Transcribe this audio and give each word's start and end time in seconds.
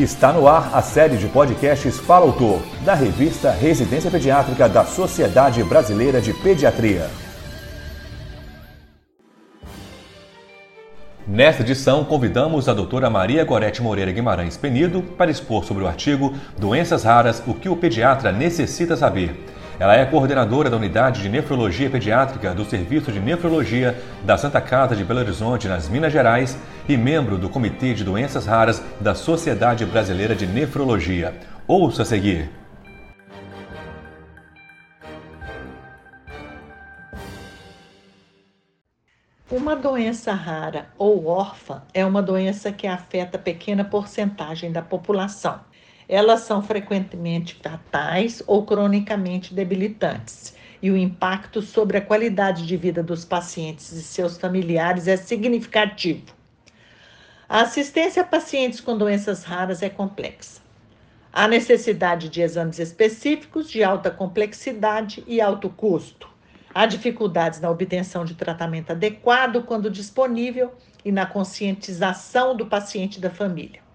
Está 0.00 0.32
no 0.32 0.48
ar 0.48 0.70
a 0.72 0.80
série 0.80 1.18
de 1.18 1.28
podcasts 1.28 1.98
Fala 1.98 2.24
Autor, 2.24 2.62
da 2.86 2.94
revista 2.94 3.50
Residência 3.50 4.10
Pediátrica 4.10 4.66
da 4.66 4.82
Sociedade 4.82 5.62
Brasileira 5.62 6.22
de 6.22 6.32
Pediatria. 6.32 7.10
Nesta 11.28 11.62
edição, 11.62 12.02
convidamos 12.02 12.66
a 12.66 12.72
doutora 12.72 13.10
Maria 13.10 13.44
Gorete 13.44 13.82
Moreira 13.82 14.10
Guimarães 14.10 14.56
Penido 14.56 15.02
para 15.02 15.30
expor 15.30 15.66
sobre 15.66 15.84
o 15.84 15.86
artigo 15.86 16.32
Doenças 16.56 17.04
Raras, 17.04 17.42
o 17.46 17.52
que 17.52 17.68
o 17.68 17.76
pediatra 17.76 18.32
necessita 18.32 18.96
saber 18.96 19.38
ela 19.80 19.96
é 19.96 20.04
coordenadora 20.04 20.68
da 20.68 20.76
Unidade 20.76 21.22
de 21.22 21.28
Nefrologia 21.30 21.88
Pediátrica 21.88 22.54
do 22.54 22.66
Serviço 22.66 23.10
de 23.10 23.18
Nefrologia 23.18 23.98
da 24.22 24.36
Santa 24.36 24.60
Casa 24.60 24.94
de 24.94 25.02
Belo 25.02 25.20
Horizonte, 25.20 25.66
nas 25.68 25.88
Minas 25.88 26.12
Gerais, 26.12 26.58
e 26.86 26.98
membro 26.98 27.38
do 27.38 27.48
Comitê 27.48 27.94
de 27.94 28.04
Doenças 28.04 28.44
Raras 28.44 28.82
da 29.00 29.14
Sociedade 29.14 29.86
Brasileira 29.86 30.34
de 30.34 30.46
Nefrologia. 30.46 31.34
Ouça 31.66 32.02
a 32.02 32.04
seguir. 32.04 32.50
Uma 39.50 39.74
doença 39.74 40.34
rara 40.34 40.88
ou 40.98 41.26
órfã 41.26 41.82
é 41.94 42.04
uma 42.04 42.22
doença 42.22 42.70
que 42.70 42.86
afeta 42.86 43.38
pequena 43.38 43.82
porcentagem 43.82 44.70
da 44.70 44.82
população 44.82 45.58
elas 46.12 46.40
são 46.40 46.60
frequentemente 46.60 47.54
fatais 47.62 48.42
ou 48.44 48.66
cronicamente 48.66 49.54
debilitantes, 49.54 50.56
e 50.82 50.90
o 50.90 50.96
impacto 50.96 51.62
sobre 51.62 51.98
a 51.98 52.00
qualidade 52.00 52.66
de 52.66 52.76
vida 52.76 53.00
dos 53.00 53.24
pacientes 53.24 53.92
e 53.92 54.02
seus 54.02 54.36
familiares 54.36 55.06
é 55.06 55.16
significativo. 55.16 56.34
A 57.48 57.60
assistência 57.60 58.22
a 58.22 58.24
pacientes 58.24 58.80
com 58.80 58.98
doenças 58.98 59.44
raras 59.44 59.82
é 59.82 59.88
complexa. 59.88 60.60
Há 61.32 61.46
necessidade 61.46 62.28
de 62.28 62.42
exames 62.42 62.80
específicos 62.80 63.70
de 63.70 63.84
alta 63.84 64.10
complexidade 64.10 65.22
e 65.28 65.40
alto 65.40 65.70
custo. 65.70 66.28
Há 66.74 66.86
dificuldades 66.86 67.60
na 67.60 67.70
obtenção 67.70 68.24
de 68.24 68.34
tratamento 68.34 68.90
adequado 68.90 69.62
quando 69.62 69.88
disponível 69.88 70.74
e 71.04 71.12
na 71.12 71.24
conscientização 71.24 72.56
do 72.56 72.66
paciente 72.66 73.18
e 73.18 73.20
da 73.20 73.30
família. 73.30 73.89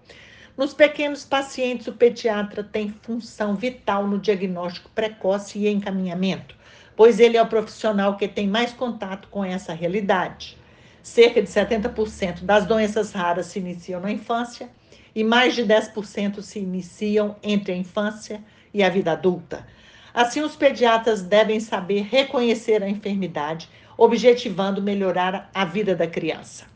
Nos 0.56 0.72
pequenos 0.72 1.22
pacientes, 1.22 1.86
o 1.86 1.92
pediatra 1.92 2.64
tem 2.64 2.88
função 3.02 3.54
vital 3.54 4.06
no 4.06 4.18
diagnóstico 4.18 4.90
precoce 4.94 5.58
e 5.58 5.68
encaminhamento, 5.68 6.56
pois 6.96 7.20
ele 7.20 7.36
é 7.36 7.42
o 7.42 7.46
profissional 7.46 8.16
que 8.16 8.26
tem 8.26 8.48
mais 8.48 8.72
contato 8.72 9.28
com 9.28 9.44
essa 9.44 9.74
realidade. 9.74 10.56
Cerca 11.02 11.42
de 11.42 11.48
70% 11.48 12.42
das 12.42 12.64
doenças 12.64 13.12
raras 13.12 13.46
se 13.46 13.58
iniciam 13.58 14.00
na 14.00 14.10
infância 14.10 14.70
e 15.14 15.22
mais 15.22 15.54
de 15.54 15.62
10% 15.62 16.40
se 16.40 16.58
iniciam 16.58 17.36
entre 17.42 17.74
a 17.74 17.76
infância 17.76 18.42
e 18.72 18.82
a 18.82 18.88
vida 18.88 19.12
adulta. 19.12 19.66
Assim, 20.14 20.40
os 20.40 20.56
pediatras 20.56 21.20
devem 21.20 21.60
saber 21.60 22.00
reconhecer 22.10 22.82
a 22.82 22.88
enfermidade, 22.88 23.68
objetivando 23.98 24.80
melhorar 24.80 25.50
a 25.52 25.66
vida 25.66 25.94
da 25.94 26.06
criança. 26.06 26.75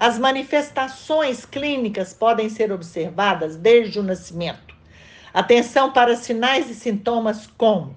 As 0.00 0.16
manifestações 0.16 1.44
clínicas 1.44 2.14
podem 2.14 2.48
ser 2.48 2.70
observadas 2.70 3.56
desde 3.56 3.98
o 3.98 4.02
nascimento. 4.04 4.76
Atenção 5.34 5.92
para 5.92 6.14
sinais 6.14 6.70
e 6.70 6.74
sintomas 6.74 7.48
como 7.58 7.96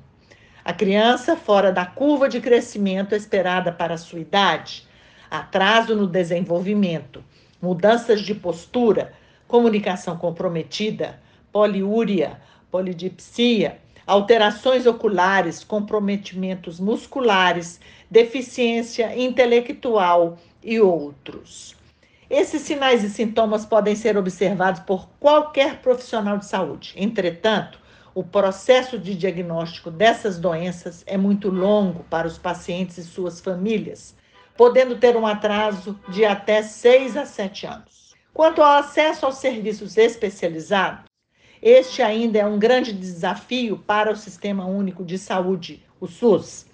a 0.66 0.74
criança 0.74 1.36
fora 1.36 1.72
da 1.72 1.86
curva 1.86 2.28
de 2.28 2.42
crescimento 2.42 3.14
esperada 3.14 3.72
para 3.72 3.94
a 3.94 4.00
sua 4.00 4.20
idade, 4.20 4.88
atraso 5.30 5.96
no 5.96 6.08
desenvolvimento, 6.08 7.24
mudanças 7.62 8.22
de 8.22 8.34
postura, 8.34 9.14
comunicação 9.48 10.18
comprometida, 10.18 11.22
poliúria, 11.52 12.42
polidipsia, 12.72 13.78
alterações 14.08 14.88
oculares, 14.88 15.64
comprometimentos 15.64 16.80
musculares, 16.80 17.80
deficiência 18.10 19.16
intelectual 19.16 20.40
e 20.64 20.80
outros. 20.80 21.80
Esses 22.34 22.62
sinais 22.62 23.04
e 23.04 23.10
sintomas 23.10 23.66
podem 23.66 23.94
ser 23.94 24.16
observados 24.16 24.80
por 24.84 25.10
qualquer 25.20 25.82
profissional 25.82 26.38
de 26.38 26.46
saúde. 26.46 26.94
Entretanto, 26.96 27.78
o 28.16 28.24
processo 28.24 28.98
de 28.98 29.16
diagnóstico 29.16 29.92
dessas 29.92 30.40
doenças 30.40 31.04
é 31.06 31.18
muito 31.18 31.50
longo 31.50 32.06
para 32.06 32.26
os 32.26 32.38
pacientes 32.38 32.98
e 32.98 33.04
suas 33.04 33.42
famílias, 33.42 34.16
podendo 34.56 34.96
ter 34.96 35.18
um 35.18 35.28
atraso 35.28 36.00
de 36.08 36.24
até 36.24 36.64
6 36.64 37.18
a 37.18 37.26
7 37.26 37.68
anos. 37.68 38.16
Quanto 38.34 38.62
ao 38.62 38.80
acesso 38.80 39.26
aos 39.26 39.36
serviços 39.36 39.98
especializados, 39.98 41.04
este 41.62 42.02
ainda 42.02 42.40
é 42.40 42.46
um 42.46 42.58
grande 42.58 42.94
desafio 42.94 43.78
para 43.78 44.10
o 44.10 44.16
Sistema 44.16 44.66
Único 44.66 45.04
de 45.04 45.18
Saúde, 45.18 45.86
o 46.00 46.08
SUS. 46.08 46.66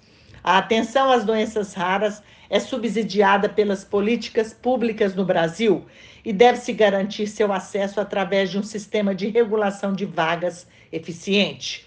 A 0.42 0.58
atenção 0.58 1.10
às 1.10 1.24
doenças 1.24 1.74
raras 1.74 2.22
é 2.48 2.60
subsidiada 2.60 3.48
pelas 3.48 3.84
políticas 3.84 4.52
públicas 4.52 5.14
no 5.14 5.24
Brasil 5.24 5.84
e 6.24 6.32
deve-se 6.32 6.72
garantir 6.72 7.26
seu 7.26 7.52
acesso 7.52 8.00
através 8.00 8.50
de 8.50 8.58
um 8.58 8.62
sistema 8.62 9.14
de 9.14 9.28
regulação 9.28 9.92
de 9.92 10.04
vagas 10.04 10.66
eficiente. 10.92 11.86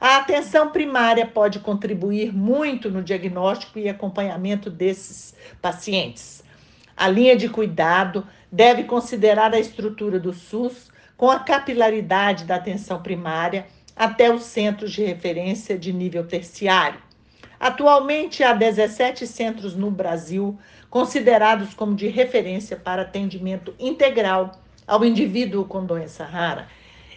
A 0.00 0.16
atenção 0.16 0.70
primária 0.70 1.26
pode 1.26 1.58
contribuir 1.58 2.34
muito 2.34 2.90
no 2.90 3.02
diagnóstico 3.02 3.78
e 3.78 3.88
acompanhamento 3.88 4.70
desses 4.70 5.34
pacientes. 5.60 6.42
A 6.96 7.06
linha 7.06 7.36
de 7.36 7.48
cuidado 7.48 8.26
deve 8.50 8.84
considerar 8.84 9.52
a 9.52 9.60
estrutura 9.60 10.18
do 10.18 10.32
SUS 10.32 10.90
com 11.16 11.30
a 11.30 11.40
capilaridade 11.40 12.44
da 12.44 12.56
atenção 12.56 13.02
primária 13.02 13.66
até 13.94 14.32
os 14.32 14.44
centros 14.44 14.90
de 14.90 15.04
referência 15.04 15.78
de 15.78 15.92
nível 15.92 16.26
terciário 16.26 17.09
Atualmente, 17.60 18.42
há 18.42 18.54
17 18.54 19.26
centros 19.26 19.76
no 19.76 19.90
Brasil 19.90 20.58
considerados 20.88 21.74
como 21.74 21.94
de 21.94 22.08
referência 22.08 22.74
para 22.74 23.02
atendimento 23.02 23.74
integral 23.78 24.52
ao 24.86 25.04
indivíduo 25.04 25.66
com 25.66 25.84
doença 25.84 26.24
rara. 26.24 26.68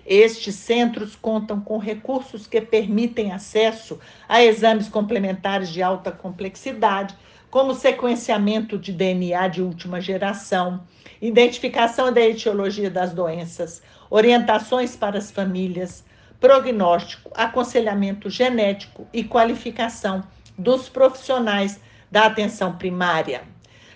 Estes 0.06 0.56
centros 0.56 1.16
contam 1.16 1.62
com 1.62 1.78
recursos 1.78 2.46
que 2.46 2.60
permitem 2.60 3.32
acesso 3.32 3.98
a 4.28 4.44
exames 4.44 4.90
complementares 4.90 5.70
de 5.70 5.82
alta 5.82 6.12
complexidade, 6.12 7.16
como 7.50 7.74
sequenciamento 7.74 8.78
de 8.78 8.92
DNA 8.92 9.48
de 9.48 9.62
última 9.62 10.02
geração, 10.02 10.84
identificação 11.22 12.12
da 12.12 12.20
etiologia 12.20 12.90
das 12.90 13.14
doenças, 13.14 13.82
orientações 14.10 14.94
para 14.94 15.18
as 15.18 15.32
famílias, 15.32 16.04
prognóstico, 16.44 17.32
aconselhamento 17.34 18.30
genético 18.30 19.08
e 19.14 19.24
qualificação 19.24 20.22
dos 20.58 20.90
profissionais 20.90 21.80
da 22.12 22.26
atenção 22.26 22.76
primária. 22.76 23.44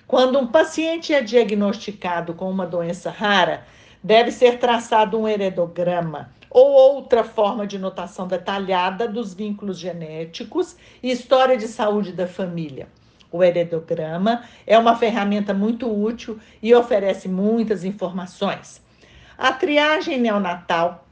Quando 0.07 0.39
um 0.39 0.47
paciente 0.47 1.13
é 1.13 1.21
diagnosticado 1.21 2.33
com 2.33 2.49
uma 2.49 2.65
doença 2.65 3.11
rara, 3.11 3.65
deve 4.01 4.31
ser 4.31 4.59
traçado 4.59 5.19
um 5.19 5.27
heredograma 5.27 6.31
ou 6.49 6.71
outra 6.71 7.21
forma 7.21 7.67
de 7.67 7.77
notação 7.77 8.29
detalhada 8.29 9.09
dos 9.09 9.33
vínculos 9.33 9.77
genéticos 9.77 10.77
e 11.03 11.11
história 11.11 11.57
de 11.57 11.67
saúde 11.67 12.13
da 12.13 12.27
família. 12.27 12.87
O 13.29 13.43
heredograma 13.43 14.43
é 14.65 14.79
uma 14.79 14.95
ferramenta 14.95 15.53
muito 15.53 15.93
útil 15.93 16.39
e 16.63 16.73
oferece 16.73 17.27
muitas 17.27 17.83
informações. 17.83 18.81
A 19.37 19.51
triagem 19.51 20.17
neonatal 20.17 21.06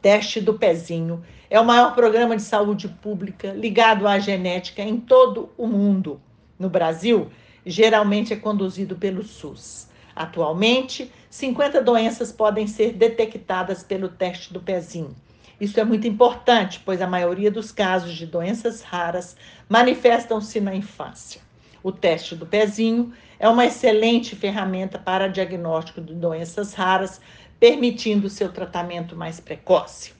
Teste 0.00 0.40
do 0.40 0.54
Pezinho 0.54 1.24
é 1.50 1.58
o 1.58 1.64
maior 1.64 1.94
programa 1.94 2.36
de 2.36 2.42
saúde 2.42 2.88
pública 2.88 3.52
ligado 3.52 4.06
à 4.06 4.18
genética 4.18 4.80
em 4.82 4.98
todo 4.98 5.50
o 5.56 5.66
mundo. 5.66 6.20
No 6.56 6.70
Brasil, 6.70 7.30
geralmente 7.66 8.32
é 8.32 8.36
conduzido 8.36 8.94
pelo 8.94 9.24
SUS. 9.24 9.88
Atualmente, 10.14 11.12
50 11.28 11.82
doenças 11.82 12.30
podem 12.30 12.66
ser 12.66 12.92
detectadas 12.92 13.82
pelo 13.82 14.08
teste 14.08 14.52
do 14.52 14.60
pezinho. 14.60 15.16
Isso 15.60 15.80
é 15.80 15.84
muito 15.84 16.06
importante, 16.06 16.80
pois 16.84 17.02
a 17.02 17.06
maioria 17.06 17.50
dos 17.50 17.72
casos 17.72 18.14
de 18.14 18.24
doenças 18.24 18.82
raras 18.82 19.36
manifestam-se 19.68 20.60
na 20.60 20.74
infância. 20.74 21.40
O 21.82 21.90
teste 21.90 22.36
do 22.36 22.46
pezinho 22.46 23.12
é 23.38 23.48
uma 23.48 23.64
excelente 23.64 24.36
ferramenta 24.36 24.98
para 24.98 25.28
diagnóstico 25.28 26.00
de 26.00 26.14
doenças 26.14 26.74
raras, 26.74 27.20
permitindo 27.58 28.28
seu 28.28 28.52
tratamento 28.52 29.16
mais 29.16 29.40
precoce. 29.40 30.12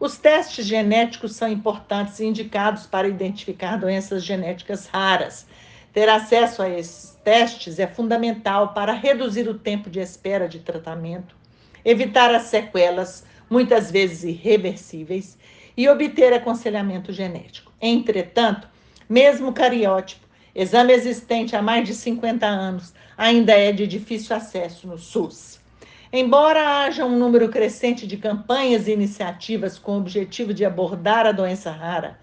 Os 0.00 0.16
testes 0.16 0.64
genéticos 0.64 1.34
são 1.34 1.48
importantes 1.48 2.20
e 2.20 2.24
indicados 2.24 2.86
para 2.86 3.08
identificar 3.08 3.76
doenças 3.76 4.24
genéticas 4.24 4.86
raras. 4.86 5.46
Ter 5.92 6.08
acesso 6.08 6.62
a 6.62 6.68
esses 6.68 7.18
testes 7.24 7.78
é 7.80 7.86
fundamental 7.86 8.72
para 8.72 8.92
reduzir 8.92 9.48
o 9.48 9.58
tempo 9.58 9.90
de 9.90 9.98
espera 9.98 10.48
de 10.48 10.60
tratamento, 10.60 11.34
evitar 11.84 12.32
as 12.32 12.44
sequelas, 12.44 13.24
muitas 13.50 13.90
vezes 13.90 14.22
irreversíveis, 14.22 15.36
e 15.76 15.88
obter 15.88 16.32
aconselhamento 16.32 17.12
genético. 17.12 17.72
Entretanto, 17.80 18.68
mesmo 19.08 19.52
cariótipo, 19.52 20.26
exame 20.54 20.92
existente 20.92 21.56
há 21.56 21.62
mais 21.62 21.86
de 21.86 21.94
50 21.94 22.46
anos, 22.46 22.92
ainda 23.16 23.52
é 23.52 23.72
de 23.72 23.86
difícil 23.86 24.36
acesso 24.36 24.86
no 24.86 24.98
SUS. 24.98 25.57
Embora 26.10 26.84
haja 26.84 27.04
um 27.04 27.18
número 27.18 27.50
crescente 27.50 28.06
de 28.06 28.16
campanhas 28.16 28.88
e 28.88 28.92
iniciativas 28.92 29.78
com 29.78 29.92
o 29.92 29.98
objetivo 29.98 30.54
de 30.54 30.64
abordar 30.64 31.26
a 31.26 31.32
doença 31.32 31.70
rara, 31.70 32.18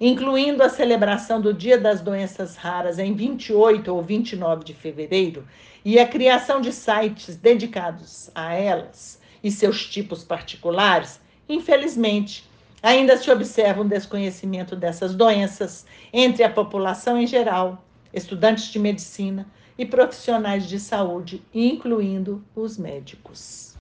incluindo 0.00 0.62
a 0.62 0.68
celebração 0.68 1.40
do 1.40 1.52
Dia 1.52 1.76
das 1.76 2.00
Doenças 2.00 2.54
Raras 2.54 2.96
em 2.96 3.12
28 3.12 3.92
ou 3.92 4.00
29 4.00 4.64
de 4.64 4.72
fevereiro 4.72 5.44
e 5.84 5.98
a 5.98 6.06
criação 6.06 6.60
de 6.60 6.72
sites 6.72 7.34
dedicados 7.34 8.30
a 8.36 8.54
elas 8.54 9.20
e 9.42 9.50
seus 9.50 9.84
tipos 9.84 10.22
particulares, 10.22 11.20
infelizmente, 11.48 12.48
ainda 12.80 13.16
se 13.16 13.28
observa 13.32 13.82
um 13.82 13.88
desconhecimento 13.88 14.76
dessas 14.76 15.12
doenças 15.12 15.84
entre 16.12 16.44
a 16.44 16.50
população 16.50 17.20
em 17.20 17.26
geral, 17.26 17.84
estudantes 18.12 18.70
de 18.70 18.78
medicina 18.78 19.44
e 19.78 19.84
profissionais 19.84 20.68
de 20.68 20.78
saúde, 20.78 21.42
incluindo 21.52 22.42
os 22.54 22.78
médicos. 22.78 23.74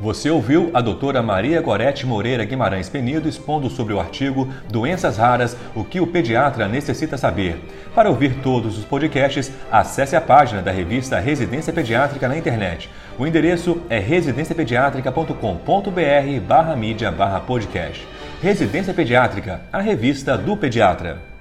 Você 0.00 0.30
ouviu 0.30 0.70
a 0.74 0.80
doutora 0.80 1.20
Maria 1.20 1.60
Gorete 1.60 2.06
Moreira 2.06 2.44
Guimarães 2.44 2.88
Penido 2.88 3.28
expondo 3.28 3.68
sobre 3.68 3.92
o 3.92 3.98
artigo 3.98 4.48
Doenças 4.70 5.16
Raras, 5.16 5.56
o 5.74 5.82
que 5.82 6.00
o 6.00 6.06
pediatra 6.06 6.68
necessita 6.68 7.18
saber. 7.18 7.60
Para 7.96 8.08
ouvir 8.08 8.40
todos 8.40 8.78
os 8.78 8.84
podcasts, 8.84 9.50
acesse 9.72 10.14
a 10.14 10.20
página 10.20 10.62
da 10.62 10.70
revista 10.70 11.18
Residência 11.18 11.72
Pediátrica 11.72 12.28
na 12.28 12.38
internet. 12.38 12.88
O 13.18 13.26
endereço 13.26 13.82
é 13.90 13.98
residenciapediatrica.com.br 13.98 16.40
barra 16.46 16.76
mídia 16.76 17.10
barra 17.10 17.40
podcast. 17.40 18.06
Residência 18.40 18.94
Pediátrica, 18.94 19.62
a 19.72 19.80
revista 19.80 20.38
do 20.38 20.56
pediatra. 20.56 21.37